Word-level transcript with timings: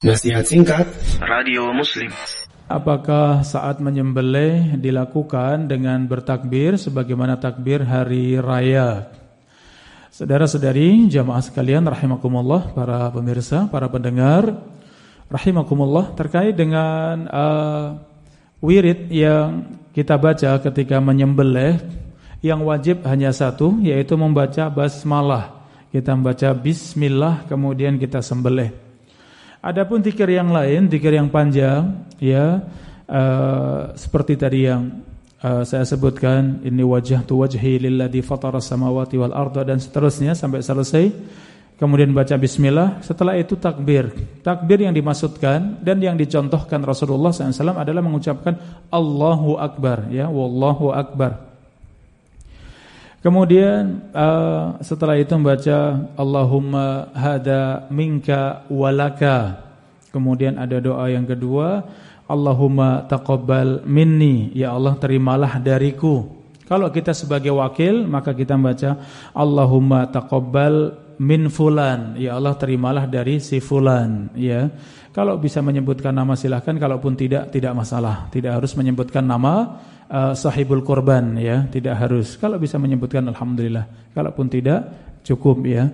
Nasihat 0.00 0.48
singkat 0.48 0.88
Radio 1.20 1.76
Muslim 1.76 2.08
Apakah 2.72 3.44
saat 3.44 3.84
menyembelih 3.84 4.80
dilakukan 4.80 5.68
dengan 5.68 6.08
bertakbir 6.08 6.80
sebagaimana 6.80 7.36
takbir 7.36 7.84
hari 7.84 8.40
raya? 8.40 9.12
Saudara-saudari 10.08 11.04
jamaah 11.04 11.44
sekalian 11.44 11.84
rahimakumullah 11.84 12.72
para 12.72 13.12
pemirsa, 13.12 13.68
para 13.68 13.92
pendengar 13.92 14.56
rahimakumullah 15.28 16.16
terkait 16.16 16.56
dengan 16.56 17.28
uh, 17.28 18.00
wirid 18.64 19.12
yang 19.12 19.68
kita 19.92 20.16
baca 20.16 20.64
ketika 20.64 20.96
menyembelih 20.96 21.76
yang 22.40 22.64
wajib 22.64 23.04
hanya 23.04 23.36
satu 23.36 23.76
yaitu 23.84 24.16
membaca 24.16 24.64
basmalah. 24.72 25.60
Kita 25.92 26.16
membaca 26.16 26.56
bismillah 26.56 27.44
kemudian 27.44 28.00
kita 28.00 28.24
sembelih. 28.24 28.89
Adapun 29.60 30.00
zikir 30.00 30.24
yang 30.32 30.48
lain, 30.48 30.88
zikir 30.88 31.12
yang 31.12 31.28
panjang, 31.28 32.08
ya 32.16 32.64
uh, 33.04 33.92
seperti 33.92 34.40
tadi 34.40 34.64
yang 34.64 35.04
uh, 35.44 35.60
saya 35.68 35.84
sebutkan, 35.84 36.64
ini 36.64 36.80
wajah 36.80 37.20
tu 37.28 37.44
wajhi 37.44 37.76
lilladzi 37.76 38.24
fatara 38.24 38.56
samawati 38.56 39.20
wal 39.20 39.36
arda 39.36 39.68
dan 39.68 39.76
seterusnya 39.76 40.32
sampai 40.32 40.64
selesai. 40.64 41.04
Kemudian 41.76 42.12
baca 42.12 42.40
bismillah, 42.40 43.04
setelah 43.04 43.36
itu 43.36 43.56
takbir. 43.56 44.12
Takbir 44.40 44.84
yang 44.84 44.96
dimaksudkan 44.96 45.80
dan 45.84 45.96
yang 46.00 46.16
dicontohkan 46.16 46.80
Rasulullah 46.80 47.32
SAW 47.32 47.76
adalah 47.76 48.04
mengucapkan 48.04 48.56
Allahu 48.88 49.60
Akbar, 49.60 50.08
ya, 50.08 50.28
Wallahu 50.28 50.92
Akbar. 50.92 51.49
Kemudian 53.20 54.00
uh, 54.16 54.80
setelah 54.80 55.20
itu 55.20 55.36
membaca 55.36 56.08
Allahumma 56.16 57.12
hada 57.12 57.84
minka 57.92 58.64
walaka. 58.72 59.60
Kemudian 60.08 60.56
ada 60.56 60.80
doa 60.80 61.04
yang 61.12 61.28
kedua, 61.28 61.84
Allahumma 62.24 63.04
taqabbal 63.04 63.84
minni, 63.84 64.48
ya 64.56 64.72
Allah 64.72 64.96
terimalah 64.96 65.60
dariku. 65.60 66.40
Kalau 66.64 66.88
kita 66.88 67.12
sebagai 67.12 67.50
wakil 67.52 68.08
maka 68.08 68.32
kita 68.32 68.56
membaca 68.56 68.96
Allahumma 69.36 70.08
taqabbal 70.08 70.96
min 71.20 71.52
fulan, 71.52 72.16
ya 72.16 72.40
Allah 72.40 72.56
terimalah 72.56 73.04
dari 73.04 73.36
si 73.36 73.60
fulan, 73.60 74.32
ya. 74.32 74.72
Kalau 75.12 75.36
bisa 75.36 75.60
menyebutkan 75.60 76.14
nama 76.14 76.38
silahkan, 76.38 76.72
kalaupun 76.78 77.18
tidak 77.18 77.52
tidak 77.52 77.74
masalah. 77.76 78.30
Tidak 78.32 78.48
harus 78.48 78.72
menyebutkan 78.78 79.26
nama 79.26 79.82
uh, 80.10 80.34
sahibul 80.34 80.82
korban 80.82 81.38
ya, 81.38 81.64
tidak 81.70 81.94
harus. 81.96 82.34
Kalau 82.36 82.58
bisa 82.58 82.76
menyebutkan 82.76 83.22
alhamdulillah. 83.30 84.10
Kalaupun 84.10 84.50
tidak 84.50 84.90
cukup 85.22 85.62
ya. 85.64 85.86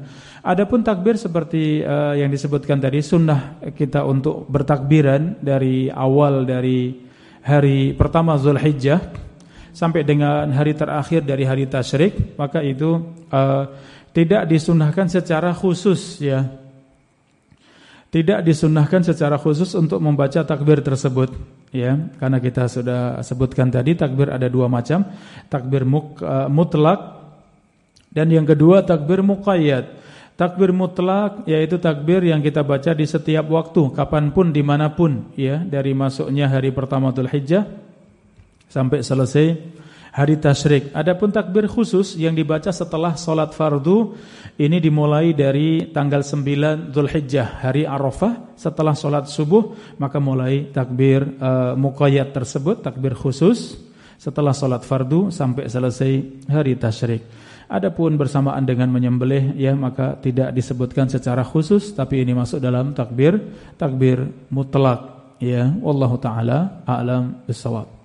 Adapun 0.47 0.81
takbir 0.81 1.21
seperti 1.21 1.83
uh, 1.85 2.17
yang 2.17 2.33
disebutkan 2.33 2.81
tadi 2.81 3.03
sunnah 3.03 3.61
kita 3.75 4.07
untuk 4.07 4.49
bertakbiran 4.49 5.43
dari 5.43 5.91
awal 5.91 6.47
dari 6.47 6.95
hari 7.43 7.95
pertama 7.95 8.39
Zulhijjah 8.39 8.99
sampai 9.77 10.07
dengan 10.07 10.49
hari 10.55 10.73
terakhir 10.73 11.27
dari 11.27 11.45
hari 11.45 11.69
tasyrik, 11.69 12.39
maka 12.41 12.65
itu 12.65 12.97
uh, 13.29 13.65
tidak 14.17 14.49
disunahkan 14.49 15.11
secara 15.13 15.53
khusus 15.53 16.23
ya. 16.25 16.66
Tidak 18.17 18.41
disunahkan 18.41 19.05
secara 19.05 19.37
khusus 19.37 19.77
untuk 19.77 20.01
membaca 20.01 20.41
takbir 20.41 20.81
tersebut. 20.81 21.37
Ya 21.69 22.01
karena 22.17 22.41
kita 22.41 22.65
sudah 22.65 23.21
sebutkan 23.21 23.69
tadi 23.69 23.93
takbir 23.93 24.33
ada 24.33 24.49
dua 24.49 24.73
macam. 24.73 25.05
Takbir 25.53 25.85
uh, 25.85 26.49
mutlak 26.49 26.97
dan 28.09 28.33
yang 28.33 28.49
kedua 28.49 28.89
takbir 28.89 29.21
muqayyad. 29.21 30.01
Takbir 30.33 30.73
mutlak 30.73 31.45
yaitu 31.45 31.77
takbir 31.77 32.25
yang 32.25 32.41
kita 32.41 32.65
baca 32.65 32.97
di 32.97 33.05
setiap 33.05 33.53
waktu 33.53 33.93
kapan 33.93 34.33
pun 34.33 34.49
di 34.49 34.65
mana 34.65 34.97
pun 34.97 35.29
ya 35.37 35.61
dari 35.61 35.93
masuknya 35.93 36.49
hari 36.49 36.73
pertama 36.73 37.13
Dzulhijjah 37.13 37.69
sampai 38.73 39.05
selesai 39.05 39.61
hari 40.17 40.41
tasyrik. 40.41 40.97
Adapun 40.97 41.29
takbir 41.29 41.69
khusus 41.69 42.17
yang 42.17 42.33
dibaca 42.33 42.73
setelah 42.73 43.21
solat 43.21 43.53
fardu 43.53 44.17
ini 44.57 44.81
dimulai 44.81 45.37
dari 45.37 45.93
tanggal 45.93 46.25
9 46.25 46.89
Dzulhijjah 46.89 47.61
hari 47.61 47.85
Arafah 47.85 48.57
setelah 48.57 48.97
solat 48.97 49.29
subuh 49.29 49.77
maka 50.01 50.17
mulai 50.17 50.73
takbir 50.73 51.21
uh, 51.37 51.77
muqayyad 51.77 52.33
tersebut 52.33 52.81
takbir 52.81 53.13
khusus 53.13 53.77
setelah 54.17 54.57
solat 54.57 54.81
fardu 54.89 55.29
sampai 55.29 55.69
selesai 55.69 56.13
hari 56.49 56.81
tasyrik. 56.81 57.21
Adapun 57.69 58.17
bersamaan 58.17 58.65
dengan 58.65 58.89
menyembelih 58.89 59.53
ya 59.61 59.77
maka 59.77 60.17
tidak 60.17 60.57
disebutkan 60.57 61.13
secara 61.13 61.45
khusus 61.45 61.93
tapi 61.93 62.25
ini 62.25 62.33
masuk 62.33 62.57
dalam 62.57 62.97
takbir 62.97 63.37
takbir 63.77 64.25
mutlak 64.49 65.37
ya 65.37 65.69
wallahu 65.85 66.17
taala 66.17 66.81
a'lam 66.89 67.45
bissawab. 67.45 67.96